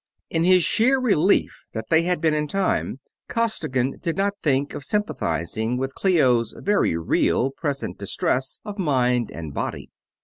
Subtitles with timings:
[0.31, 4.83] In his sheer relief that they had been in time, Costigan did not think of
[4.83, 9.91] sympathizing with Clio's very real present distress of mind and body.